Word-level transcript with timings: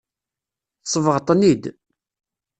Tsebɣeḍ-ten-id. 0.83 1.63